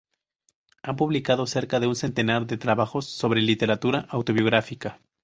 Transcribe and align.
Ha 0.81 0.95
publicado 0.95 1.45
cerca 1.45 1.79
de 1.79 1.85
un 1.85 1.95
centenar 1.95 2.47
de 2.47 2.57
trabajos 2.57 3.05
sobre 3.05 3.39
la 3.41 3.45
literatura 3.45 4.07
autobiográfica. 4.09 4.99